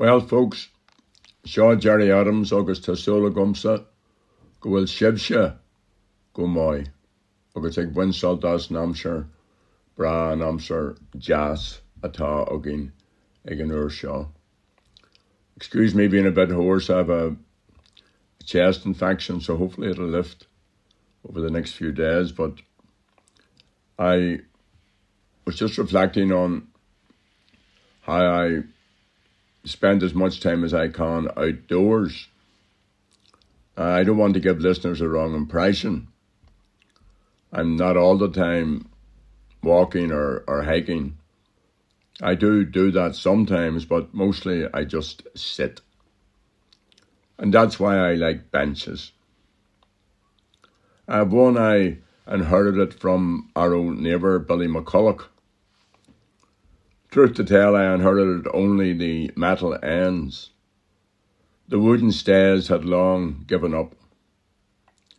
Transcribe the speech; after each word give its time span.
Well, 0.00 0.20
folks, 0.20 0.70
Shaw 1.44 1.74
Gerry 1.74 2.10
Adams 2.10 2.52
August 2.52 2.84
Tassola 2.84 3.30
Gumsa 3.30 3.84
go 4.58 4.70
bhfuil 4.70 4.88
sibse 4.88 5.58
go 6.32 6.46
mai 6.46 6.86
agus 7.54 7.76
ag 7.82 7.92
buin 7.92 8.14
soltas 8.20 8.70
námsir 8.76 9.26
bra 9.96 10.32
an 10.32 10.58
jazz 11.18 11.82
atá 12.02 12.30
ag 12.50 12.66
an 12.66 12.92
uair 13.44 13.92
seo. 13.98 14.30
Excuse 15.58 15.94
me 15.94 16.08
being 16.08 16.26
a 16.26 16.30
bit 16.30 16.48
hoarse, 16.48 16.88
I 16.88 16.96
have 16.96 17.10
a 17.10 17.36
chest 18.42 18.86
infection, 18.86 19.42
so 19.42 19.58
hopefully 19.58 19.90
it'll 19.90 20.06
lift 20.06 20.46
over 21.28 21.42
the 21.42 21.50
next 21.50 21.72
few 21.72 21.92
days. 21.92 22.32
But 22.32 22.54
I 23.98 24.40
was 25.44 25.56
just 25.56 25.76
reflecting 25.76 26.32
on 26.32 26.68
how 28.00 28.24
I 28.24 28.62
spend 29.64 30.02
as 30.02 30.14
much 30.14 30.40
time 30.40 30.64
as 30.64 30.74
I 30.74 30.88
can 30.88 31.28
outdoors. 31.36 32.28
I 33.76 34.04
don't 34.04 34.18
want 34.18 34.34
to 34.34 34.40
give 34.40 34.60
listeners 34.60 35.00
a 35.00 35.08
wrong 35.08 35.34
impression. 35.34 36.08
I'm 37.52 37.76
not 37.76 37.96
all 37.96 38.18
the 38.18 38.30
time 38.30 38.88
walking 39.62 40.12
or, 40.12 40.44
or 40.46 40.62
hiking. 40.62 41.16
I 42.22 42.34
do 42.34 42.64
do 42.64 42.90
that 42.92 43.14
sometimes, 43.14 43.84
but 43.84 44.14
mostly 44.14 44.66
I 44.72 44.84
just 44.84 45.26
sit. 45.34 45.80
And 47.38 47.54
that's 47.54 47.80
why 47.80 47.96
I 47.96 48.14
like 48.14 48.50
benches. 48.50 49.12
I 51.08 51.16
have 51.18 51.32
one 51.32 51.56
I 51.56 51.98
inherited 52.30 52.80
it 52.80 52.94
from 52.94 53.50
our 53.56 53.74
old 53.74 53.98
neighbour 53.98 54.38
Billy 54.38 54.68
McCulloch. 54.68 55.24
Truth 57.10 57.34
to 57.34 57.44
tell, 57.44 57.74
I 57.74 57.92
inherited 57.92 58.46
only 58.54 58.92
the 58.92 59.32
metal 59.34 59.76
ends. 59.82 60.50
The 61.66 61.80
wooden 61.80 62.12
stairs 62.12 62.68
had 62.68 62.84
long 62.84 63.44
given 63.48 63.74
up. 63.74 63.96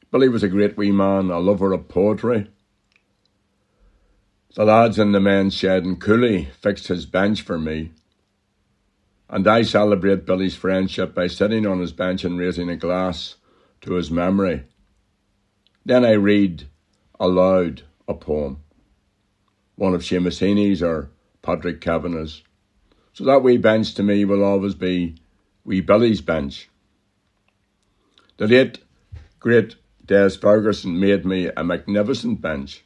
Billy 0.09 0.29
was 0.29 0.41
a 0.41 0.47
great 0.47 0.77
wee 0.77 0.91
man, 0.91 1.29
a 1.29 1.39
lover 1.39 1.73
of 1.73 1.89
poetry. 1.89 2.49
The 4.55 4.63
lads 4.63 4.99
in 4.99 5.11
the 5.11 5.19
men's 5.19 5.53
shed 5.53 5.83
in 5.83 5.97
Cooley 5.97 6.45
fixed 6.59 6.87
his 6.87 7.05
bench 7.05 7.41
for 7.41 7.59
me, 7.59 7.91
and 9.29 9.45
I 9.45 9.61
celebrate 9.61 10.25
Billy's 10.25 10.55
friendship 10.55 11.13
by 11.13 11.27
sitting 11.27 11.65
on 11.65 11.79
his 11.79 11.91
bench 11.91 12.23
and 12.23 12.37
raising 12.37 12.69
a 12.69 12.77
glass 12.77 13.35
to 13.81 13.93
his 13.93 14.11
memory. 14.11 14.63
Then 15.85 16.05
I 16.05 16.11
read 16.11 16.67
aloud 17.19 17.83
a 18.07 18.13
poem, 18.13 18.61
one 19.75 19.93
of 19.93 20.01
Seamus 20.01 20.39
Heaney's 20.39 20.81
or 20.81 21.11
Patrick 21.41 21.81
Kavanagh's. 21.81 22.43
So 23.13 23.23
that 23.25 23.43
wee 23.43 23.57
bench 23.57 23.93
to 23.95 24.03
me 24.03 24.25
will 24.25 24.43
always 24.43 24.75
be 24.75 25.15
wee 25.65 25.81
Billy's 25.81 26.21
bench. 26.21 26.69
The 28.37 28.47
late, 28.47 28.79
great 29.39 29.75
Des 30.05 30.31
Ferguson 30.31 30.99
made 30.99 31.25
me 31.25 31.49
a 31.55 31.63
magnificent 31.63 32.41
bench. 32.41 32.83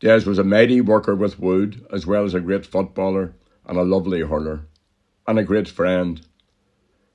Des 0.00 0.24
was 0.24 0.38
a 0.38 0.44
mighty 0.44 0.80
worker 0.80 1.14
with 1.14 1.40
wood, 1.40 1.84
as 1.92 2.06
well 2.06 2.24
as 2.24 2.34
a 2.34 2.40
great 2.40 2.64
footballer 2.64 3.34
and 3.66 3.78
a 3.78 3.82
lovely 3.82 4.20
hurler 4.20 4.66
and 5.26 5.38
a 5.38 5.44
great 5.44 5.68
friend. 5.68 6.22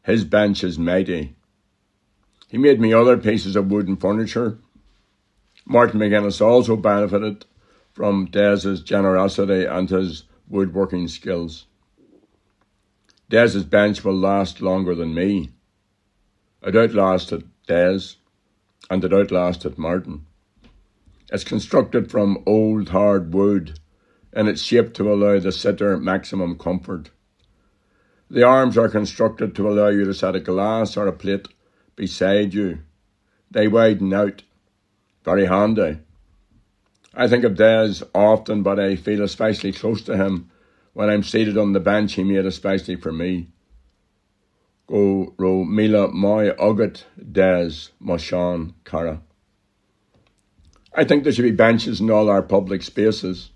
His 0.04 0.24
bench 0.24 0.64
is 0.64 0.78
mighty. 0.78 1.36
He 2.48 2.58
made 2.58 2.80
me 2.80 2.94
other 2.94 3.18
pieces 3.18 3.56
of 3.56 3.72
wooden 3.72 3.96
furniture. 3.96 4.60
Martin 5.66 6.00
McGuinness 6.00 6.40
also 6.40 6.76
benefited 6.76 7.46
from 7.94 8.26
Des's 8.26 8.82
generosity 8.82 9.66
and 9.66 9.90
his 9.90 10.24
woodworking 10.50 11.08
skills. 11.08 11.68
Des's 13.30 13.64
bench 13.64 14.04
will 14.04 14.16
last 14.16 14.62
longer 14.62 14.94
than 14.94 15.14
me. 15.14 15.52
It 16.62 16.76
outlasted 16.76 17.50
Dez, 17.68 18.16
and 18.90 19.04
it 19.04 19.14
outlasted 19.14 19.78
Martin. 19.78 20.26
It's 21.32 21.44
constructed 21.44 22.12
from 22.12 22.44
old 22.46 22.90
hard 22.90 23.34
wood, 23.34 23.80
and 24.34 24.48
it's 24.48 24.62
shaped 24.62 24.96
to 24.98 25.12
allow 25.12 25.40
the 25.40 25.52
sitter 25.52 25.98
maximum 25.98 26.58
comfort. 26.58 27.12
The 28.30 28.44
arms 28.44 28.78
are 28.78 28.90
constructed 28.90 29.56
to 29.56 29.70
allow 29.70 29.90
you 29.90 30.06
to 30.06 30.14
set 30.14 30.36
a 30.36 30.40
glass 30.40 30.98
or 30.98 31.08
a 31.08 31.14
plate 31.14 31.48
beside 31.96 32.54
you. 32.54 32.80
They 33.52 33.68
widen 33.68 34.14
out. 34.14 34.44
Very 35.24 35.46
handy. 35.46 36.00
I 37.14 37.28
think 37.28 37.44
of 37.44 37.56
Des 37.56 38.04
often, 38.16 38.64
but 38.64 38.80
I 38.80 38.96
feel 38.96 39.22
especially 39.22 39.72
close 39.72 40.02
to 40.04 40.18
him 40.18 40.50
when 40.94 41.10
I'm 41.10 41.24
seated 41.24 41.58
on 41.58 41.74
the 41.74 41.80
bench 41.80 42.14
he 42.14 42.24
made 42.24 42.46
especially 42.46 42.96
for 42.96 43.12
me. 43.12 43.50
Go 44.88 45.34
ro 45.38 45.64
mila 45.64 46.10
my 46.10 46.50
ugat 46.50 47.04
Des 47.18 47.90
Moshan 48.02 48.74
Cara. 48.84 49.22
I 50.96 51.04
think 51.04 51.24
there 51.24 51.34
should 51.34 51.44
be 51.44 51.52
benches 51.52 52.00
in 52.02 52.12
all 52.12 52.30
our 52.30 52.44
public 52.44 52.84
spaces. 52.84 53.52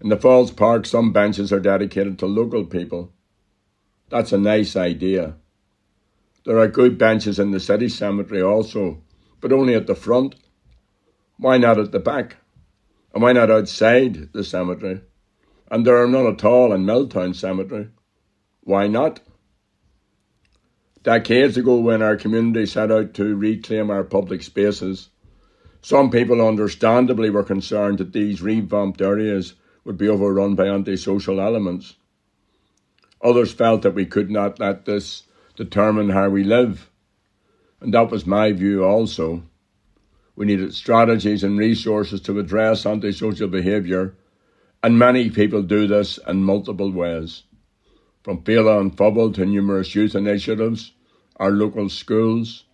In 0.00 0.08
the 0.10 0.16
Falls 0.16 0.50
Park, 0.50 0.86
some 0.86 1.12
benches 1.12 1.52
are 1.52 1.60
dedicated 1.60 2.18
to 2.18 2.26
local 2.26 2.64
people. 2.64 3.12
That's 4.08 4.32
a 4.32 4.38
nice 4.38 4.76
idea. 4.76 5.36
There 6.44 6.58
are 6.58 6.68
good 6.68 6.96
benches 6.96 7.38
in 7.38 7.50
the 7.50 7.60
city 7.60 7.88
cemetery 7.88 8.40
also, 8.40 9.02
but 9.40 9.52
only 9.52 9.74
at 9.74 9.86
the 9.86 9.94
front. 9.94 10.36
Why 11.38 11.58
not 11.58 11.78
at 11.78 11.92
the 11.92 11.98
back? 11.98 12.36
And 13.12 13.22
why 13.22 13.32
not 13.32 13.50
outside 13.50 14.32
the 14.32 14.44
cemetery? 14.44 15.02
And 15.70 15.86
there 15.86 16.02
are 16.02 16.08
none 16.08 16.26
at 16.26 16.44
all 16.44 16.72
in 16.72 16.86
Milltown 16.86 17.34
Cemetery. 17.34 17.88
Why 18.60 18.86
not? 18.86 19.20
Decades 21.02 21.56
ago, 21.56 21.76
when 21.78 22.02
our 22.02 22.16
community 22.16 22.66
set 22.66 22.90
out 22.90 23.14
to 23.14 23.36
reclaim 23.36 23.90
our 23.90 24.04
public 24.04 24.42
spaces, 24.42 25.10
some 25.80 26.10
people 26.10 26.46
understandably 26.46 27.30
were 27.30 27.44
concerned 27.44 27.98
that 27.98 28.12
these 28.12 28.42
revamped 28.42 29.00
areas 29.00 29.54
would 29.84 29.96
be 29.96 30.08
overrun 30.08 30.56
by 30.56 30.66
antisocial 30.66 31.40
elements. 31.40 31.94
Others 33.22 33.52
felt 33.52 33.82
that 33.82 33.94
we 33.94 34.04
could 34.04 34.30
not 34.30 34.58
let 34.58 34.84
this 34.84 35.22
determine 35.54 36.10
how 36.10 36.28
we 36.28 36.42
live. 36.42 36.90
And 37.80 37.94
that 37.94 38.10
was 38.10 38.26
my 38.26 38.52
view 38.52 38.84
also. 38.84 39.44
We 40.36 40.44
needed 40.44 40.74
strategies 40.74 41.42
and 41.42 41.58
resources 41.58 42.20
to 42.22 42.38
address 42.38 42.84
antisocial 42.84 43.48
behaviour, 43.48 44.14
and 44.82 44.98
many 44.98 45.30
people 45.30 45.62
do 45.62 45.86
this 45.86 46.18
in 46.28 46.44
multiple 46.44 46.92
ways. 46.92 47.44
From 48.22 48.42
Féile 48.42 48.80
an 48.80 48.90
Phobail 48.90 49.34
to 49.34 49.46
numerous 49.46 49.94
youth 49.94 50.14
initiatives, 50.14 50.92
our 51.36 51.50
local 51.50 51.88
schools, 51.88 52.64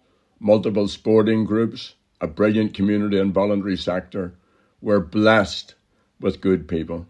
multiple 0.41 0.89
sporting 0.89 1.45
groups, 1.45 1.95
a 2.21 2.27
brilliant 2.27 2.75
community 2.75 3.19
and 3.19 3.33
voluntary 3.33 3.77
sector, 3.77 4.35
we're 4.81 5.01
blessed 5.01 5.77
with 6.21 6.41
good 6.41 6.67
people. 6.67 7.07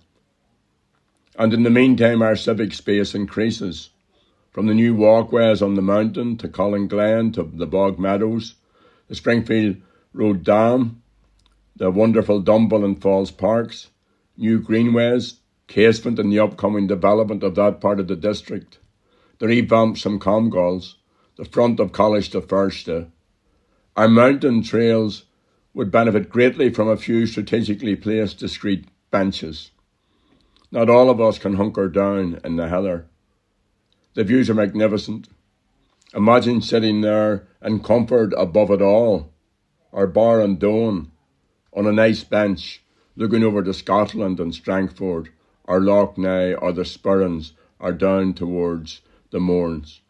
And 1.38 1.54
in 1.54 1.62
the 1.62 1.70
meantime, 1.70 2.20
our 2.20 2.36
civic 2.36 2.74
space 2.74 3.14
increases. 3.14 3.88
From 4.50 4.66
the 4.66 4.74
new 4.74 4.94
walkways 4.94 5.62
on 5.62 5.74
the 5.74 5.82
mountain 5.82 6.36
to 6.38 6.48
Colin 6.48 6.88
Glen 6.88 7.32
to 7.32 7.42
the 7.42 7.66
Bog 7.66 7.98
Meadows, 7.98 8.56
the 9.08 9.14
Springfield 9.14 9.76
Road 10.12 10.44
Dam, 10.44 11.02
the 11.76 11.90
wonderful 11.90 12.42
Dunville 12.42 12.84
and 12.84 13.00
Falls 13.00 13.30
Parks, 13.30 13.90
new 14.36 14.60
greenways, 14.60 15.40
casement 15.68 16.18
and 16.18 16.30
the 16.30 16.38
upcoming 16.38 16.86
development 16.86 17.42
of 17.42 17.54
that 17.54 17.80
part 17.80 17.98
of 17.98 18.08
the 18.08 18.16
district, 18.16 18.78
the 19.38 19.46
revamp 19.46 19.96
some 19.96 20.18
Comgalls, 20.18 20.96
the 21.36 21.44
front 21.44 21.80
of 21.80 21.92
Coláiste 21.92 22.40
Feirste. 22.42 23.04
Uh, 23.04 23.06
our 23.96 24.08
mountain 24.08 24.62
trails 24.62 25.24
would 25.74 25.90
benefit 25.90 26.28
greatly 26.28 26.68
from 26.68 26.88
a 26.88 26.96
few 26.96 27.26
strategically 27.26 27.96
placed 27.96 28.38
discreet 28.38 28.86
benches. 29.10 29.70
Not 30.70 30.90
all 30.90 31.08
of 31.08 31.20
us 31.20 31.38
can 31.38 31.54
hunker 31.54 31.88
down 31.88 32.38
in 32.44 32.56
the 32.56 32.68
heather. 32.68 33.06
The 34.14 34.24
views 34.24 34.50
are 34.50 34.54
magnificent. 34.54 35.28
Imagine 36.14 36.60
sitting 36.60 37.00
there 37.00 37.48
in 37.62 37.80
comfort 37.80 38.34
above 38.36 38.70
it 38.70 38.82
all, 38.82 39.31
or 39.92 40.06
bar 40.06 40.40
and 40.40 40.58
Doan, 40.58 41.12
on 41.72 41.86
a 41.86 41.92
nice 41.92 42.24
bench, 42.24 42.82
looking 43.14 43.44
over 43.44 43.62
to 43.62 43.72
Scotland 43.72 44.40
and 44.40 44.54
Strangford, 44.54 45.28
or 45.64 45.80
Lough 45.80 46.14
Neagh, 46.16 46.60
or 46.60 46.72
the 46.72 46.82
Sperrins, 46.82 47.52
or 47.78 47.92
down 47.92 48.34
towards 48.34 49.02
the 49.30 49.38
Mournes. 49.38 50.00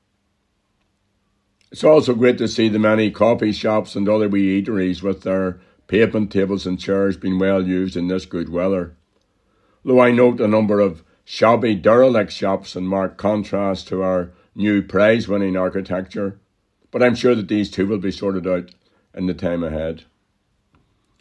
It's 1.71 1.85
also 1.85 2.15
great 2.15 2.39
to 2.39 2.49
see 2.49 2.69
the 2.69 2.79
many 2.79 3.11
coffee 3.11 3.53
shops 3.53 3.95
and 3.97 4.09
other 4.09 4.29
wee 4.29 4.63
eateries 4.63 5.03
with 5.03 5.23
their 5.23 5.61
pavement 5.87 6.33
tables 6.33 6.67
and 6.67 6.81
chairs 6.81 7.17
being 7.19 7.39
well 7.39 7.67
used 7.67 7.97
in 7.97 8.09
this 8.09 8.25
good 8.25 8.49
weather 8.49 8.97
though 9.85 10.01
I 10.01 10.11
note 10.11 10.41
a 10.41 10.49
number 10.49 10.81
of 10.81 11.03
shabby 11.25 11.75
derelict 11.75 12.33
shops 12.33 12.77
in 12.77 12.87
marked 12.87 13.19
contrast 13.19 13.89
to 13.89 14.03
our 14.03 14.31
new 14.55 14.83
prize 14.83 15.29
winning 15.29 15.57
architecture, 15.57 16.39
but 16.91 17.03
I'm 17.03 17.15
sure 17.15 17.35
that 17.35 17.49
these 17.49 17.71
too 17.71 17.87
will 17.87 17.99
be 17.99 18.13
sorted 18.13 18.47
out 18.47 18.71
in 19.15 19.27
the 19.27 19.35
time 19.35 19.63
ahead. 19.63 20.05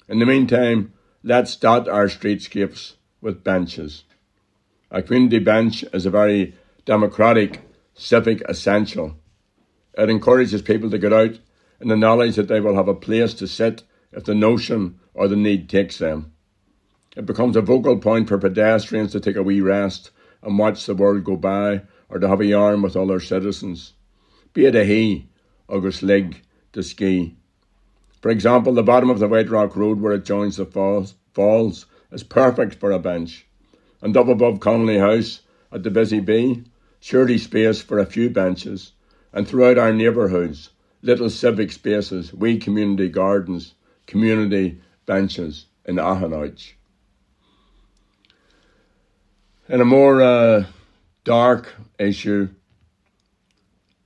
In 0.07 0.19
the 0.19 0.25
meantime, 0.25 0.93
let's 1.23 1.55
dot 1.55 1.87
our 1.87 2.07
streetscapes 2.07 2.93
with 3.21 3.43
benches. 3.43 4.03
A 4.89 5.01
community 5.01 5.39
bench 5.39 5.83
is 5.93 6.05
a 6.05 6.09
very 6.09 6.55
democratic, 6.85 7.61
civic 7.93 8.41
essential. 8.49 9.15
It 9.97 10.09
encourages 10.09 10.61
people 10.61 10.89
to 10.89 10.97
get 10.97 11.13
out 11.13 11.39
in 11.79 11.87
the 11.87 11.95
knowledge 11.95 12.35
that 12.35 12.47
they 12.47 12.59
will 12.59 12.75
have 12.75 12.87
a 12.87 12.93
place 12.93 13.33
to 13.35 13.47
sit 13.47 13.83
if 14.11 14.25
the 14.25 14.35
notion 14.35 14.99
or 15.13 15.27
the 15.27 15.35
need 15.35 15.69
takes 15.69 15.97
them. 15.97 16.33
It 17.15 17.25
becomes 17.25 17.55
a 17.55 17.61
vocal 17.61 17.97
point 17.97 18.27
for 18.27 18.37
pedestrians 18.37 19.11
to 19.11 19.19
take 19.19 19.35
a 19.35 19.43
wee 19.43 19.61
rest 19.61 20.11
and 20.41 20.57
watch 20.57 20.85
the 20.85 20.95
world 20.95 21.23
go 21.23 21.35
by 21.35 21.81
or 22.09 22.19
to 22.19 22.27
have 22.27 22.41
a 22.41 22.45
yarn 22.45 22.81
with 22.81 22.95
other 22.95 23.19
citizens. 23.19 23.93
Be 24.53 24.65
it 24.65 24.75
a 24.75 24.85
he, 24.85 25.29
August 25.69 26.03
Lig, 26.03 26.41
to 26.73 26.83
ski. 26.83 27.37
For 28.21 28.29
example, 28.29 28.73
the 28.73 28.83
bottom 28.83 29.09
of 29.09 29.19
the 29.19 29.27
White 29.27 29.49
Rock 29.49 29.75
Road 29.75 29.99
where 29.99 30.13
it 30.13 30.25
joins 30.25 30.57
the 30.57 30.65
falls, 30.65 31.15
falls 31.33 31.87
is 32.11 32.23
perfect 32.23 32.75
for 32.75 32.91
a 32.91 32.99
bench. 32.99 33.47
And 34.01 34.15
up 34.15 34.27
above 34.27 34.59
Connolly 34.59 34.99
House 34.99 35.41
at 35.71 35.83
the 35.83 35.89
Busy 35.89 36.19
Bee, 36.19 36.63
surely 36.99 37.39
space 37.39 37.81
for 37.81 37.97
a 37.97 38.05
few 38.05 38.29
benches. 38.29 38.93
And 39.33 39.47
throughout 39.47 39.79
our 39.79 39.91
neighbourhoods, 39.91 40.69
little 41.01 41.29
civic 41.29 41.71
spaces, 41.71 42.31
wee 42.31 42.59
community 42.59 43.09
gardens, 43.09 43.73
community 44.05 44.81
benches 45.07 45.65
in 45.85 45.95
Ahanouch. 45.95 46.73
In 49.67 49.81
a 49.81 49.85
more 49.85 50.21
uh, 50.21 50.65
dark 51.23 51.73
issue, 51.97 52.49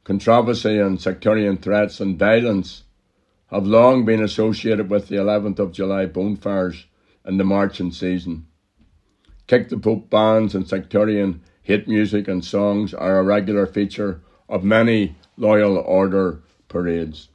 controversy 0.06 0.80
and 0.80 1.02
sectarian 1.02 1.58
threats 1.58 2.00
and 2.00 2.18
violence 2.18 2.84
have 3.48 3.66
long 3.66 4.06
been 4.06 4.22
associated 4.22 4.90
with 4.90 5.08
the 5.08 5.16
11th 5.16 5.60
of 5.60 5.72
July 5.72 6.06
bonfires 6.06 6.86
and 7.24 7.40
the 7.40 7.44
marching 7.44 7.92
season. 7.92 8.48
Kick 9.48 9.70
the 9.70 9.78
Pope 9.78 10.10
bands 10.10 10.56
and 10.56 10.68
sectarian 10.68 11.42
hate 11.62 11.88
music 11.88 12.28
and 12.28 12.44
songs 12.44 12.94
are 12.94 13.20
a 13.20 13.24
regular 13.24 13.66
feature 13.66 14.22
of 14.48 14.64
many 14.64 15.16
loyal 15.38 15.78
order 15.78 16.42
parades. 16.68 17.30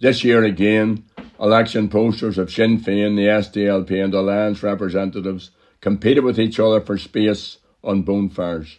This 0.00 0.24
year 0.24 0.44
again, 0.44 1.04
election 1.40 1.88
posters 1.88 2.38
of 2.38 2.52
Sinn 2.52 2.78
Féin, 2.78 3.16
the 3.16 3.26
SDLP, 3.26 4.02
and 4.02 4.12
the 4.12 4.20
Alliance 4.20 4.62
representatives 4.62 5.50
competed 5.80 6.24
with 6.24 6.38
each 6.38 6.58
other 6.58 6.80
for 6.80 6.98
space 6.98 7.58
on 7.84 8.02
bonfires. 8.02 8.78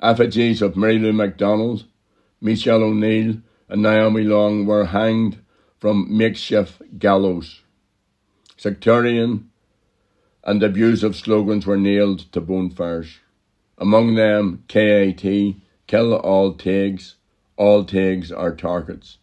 Effigies 0.00 0.62
of 0.62 0.76
Mary 0.76 0.98
Lou 0.98 1.12
McDonald, 1.12 1.84
Michelle 2.40 2.82
O'Neill, 2.82 3.36
and 3.68 3.82
Naomi 3.82 4.22
Long 4.22 4.66
were 4.66 4.86
hanged 4.86 5.38
from 5.78 6.16
makeshift 6.16 6.98
gallows. 6.98 7.62
Sectarian 8.56 9.50
and 10.44 10.62
abusive 10.62 11.16
slogans 11.16 11.66
were 11.66 11.76
nailed 11.76 12.20
to 12.32 12.40
bonfires. 12.40 13.18
Among 13.78 14.14
them, 14.14 14.64
KAT, 14.68 15.24
kill 15.86 16.14
all 16.14 16.54
tags, 16.54 17.16
all 17.56 17.84
tags 17.84 18.32
are 18.32 18.54
targets. 18.54 19.18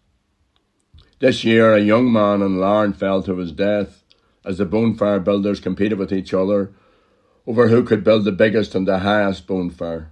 This 1.19 1.43
year, 1.43 1.73
a 1.73 1.79
young 1.79 2.11
man 2.11 2.41
in 2.41 2.59
Larne 2.59 2.93
fell 2.93 3.23
to 3.23 3.37
his 3.37 3.51
death 3.51 4.03
as 4.45 4.57
the 4.57 4.65
bonfire 4.65 5.19
builders 5.19 5.59
competed 5.59 5.97
with 5.97 6.11
each 6.11 6.33
other 6.33 6.73
over 7.47 7.69
who 7.69 7.83
could 7.83 8.03
build 8.03 8.25
the 8.25 8.31
biggest 8.31 8.75
and 8.75 8.87
the 8.87 8.99
highest 8.99 9.47
bonfire. 9.47 10.09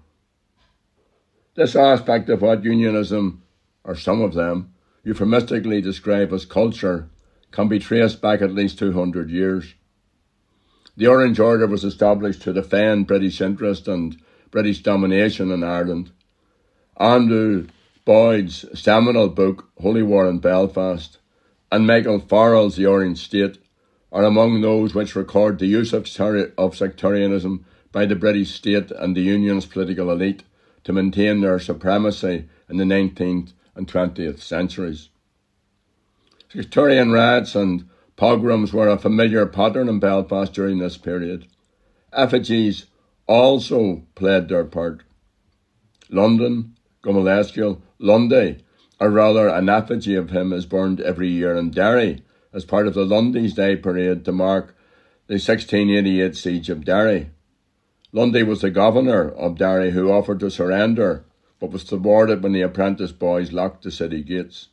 This 1.56 1.76
aspect 1.76 2.30
of 2.30 2.42
what 2.42 2.64
unionism, 2.64 3.41
or 3.84 3.96
some 3.96 4.22
of 4.22 4.34
them, 4.34 4.74
euphemistically 5.04 5.82
describe 5.82 6.32
as 6.34 6.46
culture 6.46 7.10
can 7.52 7.68
be 7.68 7.80
traced 7.80 8.22
back 8.22 8.42
at 8.42 8.54
least 8.54 8.80
200 8.80 9.30
years. 9.30 9.74
The 10.96 11.08
Orange 11.08 11.40
Order 11.40 11.68
was 11.68 11.84
established 11.84 12.42
to 12.44 12.54
defend 12.54 13.08
British 13.08 13.42
interest 13.42 13.88
and 13.88 14.18
British 14.52 14.84
domination 14.84 15.52
in 15.52 15.64
Ireland. 15.64 16.12
Andrew 16.98 17.68
Boyd's 18.06 18.66
seminal 18.80 19.30
book, 19.30 19.70
Holy 19.80 20.04
War 20.04 20.30
in 20.30 20.40
Belfast, 20.40 21.18
and 21.72 21.88
Michael 21.88 22.20
Farrell's 22.20 22.76
The 22.76 22.86
Orange 22.86 23.20
State 23.20 23.58
are 24.12 24.26
among 24.26 24.62
those 24.62 24.94
which 24.94 25.16
record 25.16 25.60
the 25.60 25.68
use 25.68 25.94
of, 25.94 26.08
of 26.58 26.76
sectarianism 26.76 27.66
by 27.92 28.06
the 28.06 28.16
British 28.16 28.54
state 28.54 28.92
and 28.92 29.16
the 29.16 29.22
Union's 29.22 29.66
political 29.66 30.12
elite 30.12 30.44
to 30.84 30.94
maintain 30.94 31.42
their 31.42 31.60
supremacy 31.60 32.50
in 32.70 32.78
the 32.78 32.84
19th 32.84 33.54
and 33.76 33.88
20th 33.88 34.40
centuries. 34.40 35.10
Sectarian 36.50 37.12
riots 37.12 37.56
and 37.56 37.88
pogroms 38.18 38.74
were 38.74 38.90
a 38.90 38.98
familiar 38.98 39.46
pattern 39.46 39.88
in 39.88 40.00
Belfast 40.00 40.54
during 40.54 40.80
this 40.80 40.98
period. 40.98 41.48
Effigies 42.14 42.88
also 43.26 44.04
played 44.16 44.50
their 44.50 44.66
part. 44.66 45.04
London, 46.10 46.76
Gomalescuil, 47.04 47.82
Lundy, 48.00 48.64
or 49.00 49.10
rather 49.10 49.48
an 49.48 49.70
effigy 49.70 50.16
of 50.16 50.30
him 50.30 50.52
is 50.52 50.66
burned 50.66 51.00
every 51.00 51.30
year 51.30 51.56
in 51.56 51.72
Derry 51.72 52.22
as 52.54 52.66
part 52.66 52.86
of 52.86 52.94
the 52.94 53.06
Lundy's 53.06 53.54
Day 53.54 53.76
parade 53.76 54.26
to 54.26 54.32
mark 54.32 54.76
the 55.28 55.36
1688 55.36 56.36
siege 56.36 56.70
of 56.70 56.84
Derry. 56.84 57.32
Lundy 58.12 58.44
was 58.44 58.62
the 58.62 58.70
governor 58.70 59.30
of 59.30 59.58
Derry 59.58 59.92
who 59.92 60.12
offered 60.12 60.42
to 60.42 60.52
surrender 60.52 61.24
but 61.62 61.72
was 61.72 61.84
thwarted 61.84 62.42
when 62.42 62.52
the 62.52 62.64
apprentice 62.64 63.12
boys 63.12 63.54
locked 63.54 63.84
the 63.84 63.92
city 63.92 64.24
gates. 64.24 64.70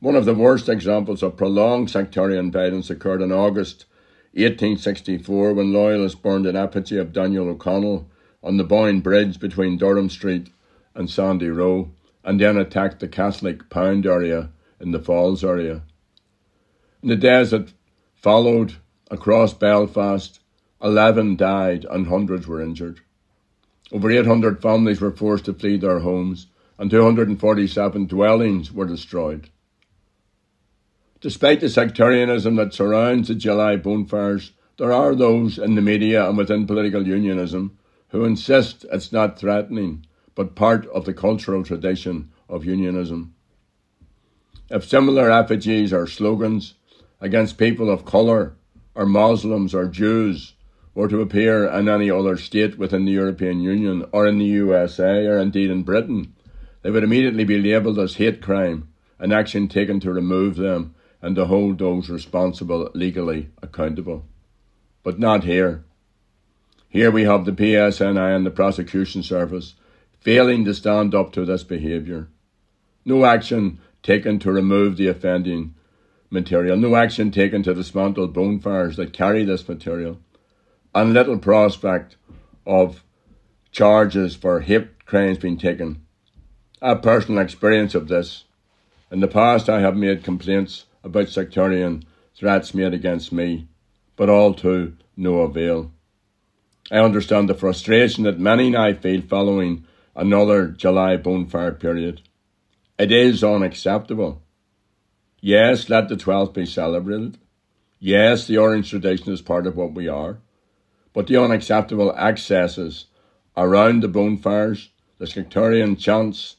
One 0.00 0.16
of 0.16 0.24
the 0.24 0.34
worst 0.34 0.68
examples 0.68 1.22
of 1.22 1.36
prolonged 1.36 1.90
sectarian 1.90 2.50
violence 2.50 2.88
occurred 2.88 3.20
in 3.20 3.30
August 3.30 3.84
1864 4.32 5.52
when 5.52 5.72
Loyalists 5.72 6.18
burned 6.18 6.46
an 6.46 6.56
effigy 6.56 6.96
of 6.96 7.12
Daniel 7.12 7.50
O'Connell 7.50 8.08
on 8.42 8.56
the 8.56 8.64
Boyne 8.64 9.00
Bridge 9.00 9.38
between 9.38 9.76
Durham 9.76 10.08
Street 10.08 10.48
and 10.94 11.08
Sandy 11.08 11.50
Row 11.50 11.90
and 12.24 12.40
then 12.40 12.56
attacked 12.56 13.00
the 13.00 13.06
Catholic 13.06 13.68
Pound 13.68 14.06
area 14.06 14.50
in 14.80 14.90
the 14.90 14.98
Falls 14.98 15.44
area. 15.44 15.82
In 17.02 17.10
the 17.10 17.16
days 17.16 17.50
that 17.50 17.74
followed 18.14 18.76
across 19.10 19.52
Belfast, 19.52 20.40
11 20.82 21.36
died 21.36 21.84
and 21.90 22.06
hundreds 22.06 22.46
were 22.46 22.62
injured. 22.62 23.02
Over 23.92 24.10
800 24.10 24.62
families 24.62 25.00
were 25.00 25.10
forced 25.10 25.44
to 25.44 25.52
flee 25.52 25.76
their 25.76 25.98
homes 25.98 26.46
and 26.78 26.90
247 26.90 28.06
dwellings 28.06 28.72
were 28.72 28.86
destroyed. 28.86 29.50
Despite 31.20 31.60
the 31.60 31.68
sectarianism 31.68 32.56
that 32.56 32.74
surrounds 32.74 33.28
the 33.28 33.34
July 33.34 33.76
bonfires, 33.76 34.52
there 34.78 34.92
are 34.92 35.14
those 35.14 35.58
in 35.58 35.74
the 35.74 35.82
media 35.82 36.26
and 36.26 36.36
within 36.38 36.66
political 36.66 37.06
unionism 37.06 37.78
who 38.08 38.24
insist 38.24 38.86
it's 38.90 39.12
not 39.12 39.38
threatening, 39.38 40.06
but 40.34 40.56
part 40.56 40.86
of 40.86 41.04
the 41.04 41.14
cultural 41.14 41.62
tradition 41.62 42.32
of 42.48 42.64
unionism. 42.64 43.34
If 44.70 44.88
similar 44.88 45.30
effigies 45.30 45.92
or 45.92 46.06
slogans 46.06 46.74
against 47.20 47.58
people 47.58 47.90
of 47.90 48.06
colour, 48.06 48.56
or 48.94 49.06
Muslims, 49.06 49.74
or 49.74 49.86
Jews, 49.86 50.54
were 50.94 51.08
to 51.08 51.20
appear 51.20 51.66
in 51.66 51.88
any 51.88 52.10
other 52.10 52.36
state 52.36 52.78
within 52.78 53.04
the 53.04 53.12
European 53.12 53.60
Union, 53.60 54.04
or 54.12 54.26
in 54.26 54.38
the 54.38 54.44
USA, 54.44 55.26
or 55.26 55.38
indeed 55.38 55.70
in 55.70 55.82
Britain, 55.82 56.34
they 56.82 56.90
would 56.90 57.04
immediately 57.04 57.44
be 57.44 57.60
labelled 57.60 57.98
as 57.98 58.14
hate 58.14 58.42
crime 58.42 58.88
and 59.18 59.32
action 59.32 59.68
taken 59.68 60.00
to 60.00 60.12
remove 60.12 60.56
them 60.56 60.94
and 61.22 61.36
to 61.36 61.46
hold 61.46 61.78
those 61.78 62.10
responsible 62.10 62.90
legally 62.92 63.48
accountable. 63.62 64.26
But 65.02 65.18
not 65.18 65.44
here. 65.44 65.84
Here 66.88 67.10
we 67.10 67.22
have 67.22 67.44
the 67.44 67.52
PSNI 67.52 68.36
and 68.36 68.44
the 68.44 68.50
prosecution 68.50 69.22
service 69.22 69.74
failing 70.20 70.64
to 70.64 70.74
stand 70.74 71.14
up 71.14 71.32
to 71.32 71.44
this 71.44 71.64
behaviour. 71.64 72.28
No 73.04 73.24
action 73.24 73.80
taken 74.02 74.38
to 74.40 74.52
remove 74.52 74.96
the 74.96 75.08
offending 75.08 75.74
material, 76.30 76.76
no 76.76 76.96
action 76.96 77.30
taken 77.30 77.62
to 77.62 77.74
dismantle 77.74 78.28
bonfires 78.28 78.96
that 78.96 79.12
carry 79.12 79.44
this 79.44 79.68
material, 79.68 80.18
and 80.94 81.12
little 81.12 81.38
prospect 81.38 82.16
of 82.66 83.02
charges 83.70 84.36
for 84.36 84.60
hate 84.60 85.04
crimes 85.06 85.38
being 85.38 85.56
taken. 85.58 86.04
I 86.80 86.90
have 86.90 87.02
personal 87.02 87.42
experience 87.42 87.94
of 87.94 88.08
this. 88.08 88.44
In 89.10 89.20
the 89.20 89.28
past, 89.28 89.68
I 89.68 89.80
have 89.80 89.96
made 89.96 90.24
complaints 90.24 90.86
about 91.04 91.28
sectarian 91.28 92.04
threats 92.34 92.74
made 92.74 92.94
against 92.94 93.32
me, 93.32 93.68
but 94.16 94.28
all 94.28 94.54
to 94.54 94.96
no 95.16 95.40
avail. 95.40 95.92
I 96.90 96.98
understand 96.98 97.48
the 97.48 97.54
frustration 97.54 98.24
that 98.24 98.38
many 98.38 98.70
now 98.70 98.92
feel 98.94 99.22
following 99.22 99.86
another 100.14 100.68
July 100.68 101.16
bonfire 101.16 101.72
period. 101.72 102.20
It 102.98 103.10
is 103.10 103.42
unacceptable. 103.42 104.42
Yes, 105.40 105.88
let 105.88 106.08
the 106.08 106.16
12th 106.16 106.54
be 106.54 106.66
celebrated. 106.66 107.38
Yes, 107.98 108.46
the 108.46 108.58
orange 108.58 108.90
tradition 108.90 109.32
is 109.32 109.40
part 109.40 109.66
of 109.66 109.76
what 109.76 109.92
we 109.92 110.08
are. 110.08 110.38
But 111.12 111.26
the 111.26 111.42
unacceptable 111.42 112.14
excesses 112.16 113.06
around 113.56 114.02
the 114.02 114.08
bonfires, 114.08 114.90
the 115.18 115.26
sectarian 115.26 115.96
chants, 115.96 116.56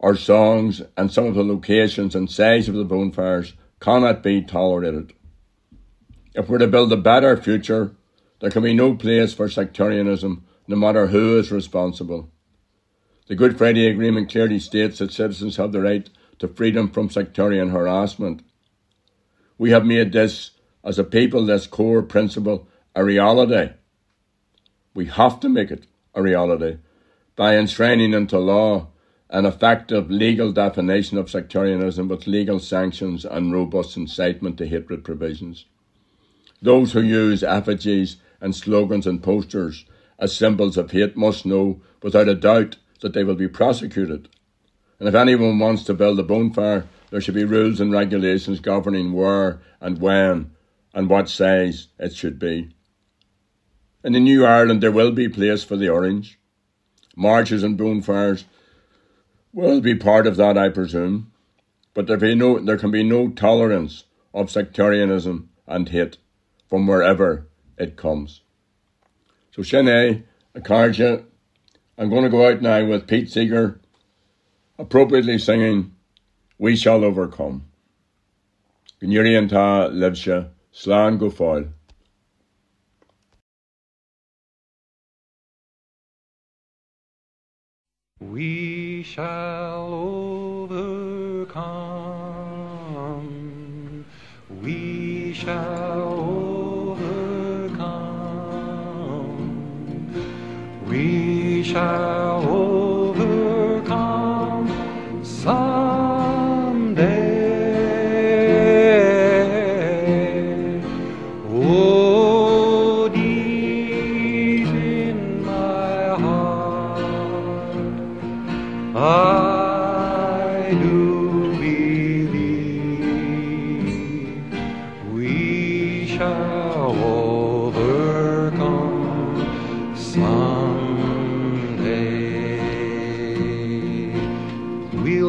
our 0.00 0.14
songs, 0.14 0.82
and 0.96 1.10
some 1.10 1.26
of 1.26 1.34
the 1.34 1.44
locations 1.44 2.14
and 2.14 2.30
size 2.30 2.68
of 2.68 2.74
the 2.74 2.84
bonfires 2.84 3.54
cannot 3.80 4.22
be 4.22 4.42
tolerated. 4.42 5.12
If 6.34 6.48
we're 6.48 6.58
to 6.58 6.66
build 6.66 6.92
a 6.92 6.96
better 6.96 7.36
future, 7.36 7.94
there 8.40 8.50
can 8.50 8.62
be 8.62 8.74
no 8.74 8.94
place 8.94 9.32
for 9.32 9.48
sectarianism 9.48 10.44
no 10.66 10.76
matter 10.76 11.08
who 11.08 11.38
is 11.38 11.52
responsible. 11.52 12.30
The 13.26 13.34
Good 13.34 13.56
Friday 13.56 13.86
Agreement 13.86 14.30
clearly 14.30 14.58
states 14.58 14.98
that 14.98 15.12
citizens 15.12 15.56
have 15.56 15.72
the 15.72 15.80
right 15.80 16.08
to 16.38 16.48
freedom 16.48 16.90
from 16.90 17.08
sectarian 17.08 17.70
harassment. 17.70 18.42
We 19.56 19.70
have 19.70 19.86
made 19.86 20.12
this, 20.12 20.50
as 20.84 20.98
a 20.98 21.04
people, 21.04 21.46
this 21.46 21.66
core 21.66 22.02
principle 22.02 22.68
a 22.94 23.04
reality. 23.04 23.72
We 24.94 25.06
have 25.06 25.40
to 25.40 25.48
make 25.48 25.70
it 25.70 25.86
a 26.14 26.22
reality 26.22 26.78
by 27.36 27.56
enshrining 27.56 28.12
into 28.12 28.38
law 28.38 28.88
an 29.30 29.46
effective 29.46 30.10
legal 30.10 30.52
definition 30.52 31.18
of 31.18 31.28
sectarianism 31.28 32.06
with 32.06 32.28
legal 32.28 32.60
sanctions 32.60 33.24
and 33.24 33.52
robust 33.52 33.96
incitement 33.96 34.58
to 34.58 34.66
hatred 34.66 35.02
provisions. 35.02 35.64
Those 36.62 36.92
who 36.92 37.00
use 37.00 37.42
effigies 37.42 38.16
and 38.40 38.54
slogans 38.54 39.06
and 39.06 39.22
posters 39.22 39.86
as 40.18 40.36
symbols 40.36 40.76
of 40.76 40.92
hate 40.92 41.16
must 41.16 41.44
know 41.44 41.80
without 42.02 42.28
a 42.28 42.34
doubt 42.34 42.76
that 43.00 43.12
they 43.12 43.24
will 43.24 43.34
be 43.34 43.48
prosecuted. 43.48 44.28
And 45.00 45.08
if 45.08 45.14
anyone 45.14 45.58
wants 45.58 45.82
to 45.84 45.94
build 45.94 46.20
a 46.20 46.22
bonfire, 46.22 46.86
there 47.10 47.20
should 47.20 47.34
be 47.34 47.44
rules 47.44 47.80
and 47.80 47.92
regulations 47.92 48.60
governing 48.60 49.12
where 49.12 49.60
and 49.80 50.00
when 50.00 50.52
and 50.94 51.10
what 51.10 51.28
size 51.28 51.88
it 51.98 52.14
should 52.14 52.38
be. 52.38 52.73
In 54.04 54.12
the 54.12 54.20
New 54.20 54.44
Ireland, 54.44 54.82
there 54.82 54.92
will 54.92 55.12
be 55.12 55.30
place 55.30 55.64
for 55.64 55.76
the 55.76 55.88
orange. 55.88 56.38
Marches 57.16 57.62
and 57.62 57.78
bonfires 57.78 58.44
will 59.54 59.80
be 59.80 59.94
part 59.94 60.26
of 60.26 60.36
that, 60.36 60.58
I 60.58 60.68
presume. 60.68 61.32
But 61.94 62.06
there, 62.06 62.18
be 62.18 62.34
no, 62.34 62.58
there 62.58 62.76
can 62.76 62.90
be 62.90 63.02
no 63.02 63.30
tolerance 63.30 64.04
of 64.34 64.50
sectarianism 64.50 65.48
and 65.66 65.88
hate 65.88 66.18
from 66.68 66.86
wherever 66.86 67.46
it 67.78 67.96
comes. 67.96 68.42
So, 69.52 69.62
Shane, 69.62 70.24
Akarja, 70.54 71.24
I'm 71.96 72.10
going 72.10 72.24
to 72.24 72.28
go 72.28 72.46
out 72.46 72.60
now 72.60 72.84
with 72.84 73.06
Pete 73.06 73.30
Seeger 73.30 73.80
appropriately 74.78 75.38
singing 75.38 75.94
We 76.58 76.76
Shall 76.76 77.04
Overcome. 77.04 77.64
Gnyurianta 79.00 79.90
Levsha, 79.92 80.50
Slan 80.72 81.18
Gofoil. 81.18 81.70
We 88.30 89.02
shall 89.02 89.92
overcome. 89.92 91.24
We 94.62 95.34
shall 95.34 96.12
overcome. 96.90 97.18
We 100.88 101.62
shall 101.62 102.42
overcome 102.42 102.73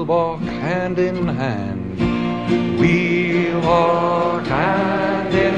Walk 0.08 0.42
hand 0.42 1.00
in 1.00 1.28
hand. 1.28 2.00
We'll 2.80 3.60
walk 3.62 4.46
hand 4.46 5.34
in 5.34 5.56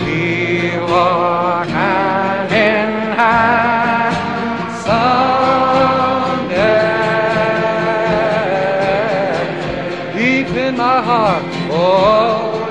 We'll 0.00 0.86
walk 0.88 1.66
hand 1.66 2.52
in 2.52 2.90
hand 3.18 4.16
someday. 4.84 6.54
Deep 10.16 10.48
in 10.56 10.76
my 10.76 11.02
heart, 11.02 11.42
oh, 11.72 12.63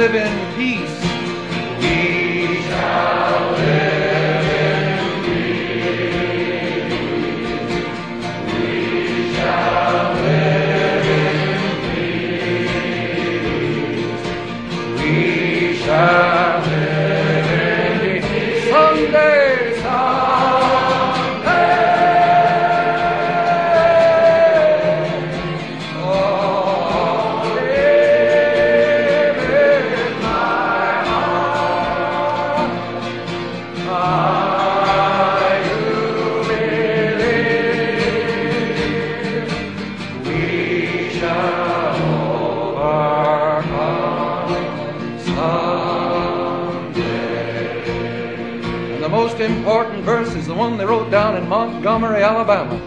one 50.65 50.79
they 50.79 50.87
wrote 50.87 51.11
down 51.11 51.37
in 51.37 51.47
Montgomery, 51.47 52.23
Alabama. 52.23 52.79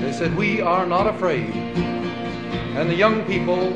They 0.00 0.12
said, 0.12 0.34
We 0.34 0.62
are 0.62 0.86
not 0.86 1.06
afraid. 1.06 1.50
And 1.50 2.88
the 2.88 2.94
young 2.94 3.22
people 3.26 3.70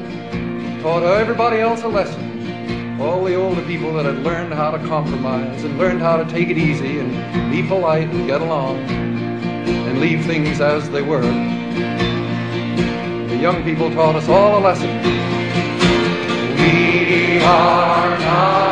taught 0.80 1.02
everybody 1.02 1.58
else 1.58 1.82
a 1.82 1.88
lesson. 1.88 2.98
All 2.98 3.22
the 3.24 3.34
older 3.34 3.60
people 3.66 3.92
that 3.92 4.06
had 4.06 4.24
learned 4.24 4.54
how 4.54 4.70
to 4.70 4.78
compromise 4.88 5.64
and 5.64 5.76
learned 5.76 6.00
how 6.00 6.16
to 6.16 6.24
take 6.30 6.48
it 6.48 6.56
easy 6.56 7.00
and 7.00 7.52
be 7.52 7.62
polite 7.62 8.08
and 8.08 8.26
get 8.26 8.40
along 8.40 8.78
and 8.78 10.00
leave 10.00 10.24
things 10.24 10.62
as 10.62 10.88
they 10.88 11.02
were. 11.02 11.20
The 11.20 11.36
young 13.36 13.62
people 13.64 13.90
taught 13.90 14.16
us 14.16 14.30
all 14.30 14.58
a 14.58 14.60
lesson. 14.60 14.96
We 16.56 17.42
are 17.42 18.18
not 18.18 18.67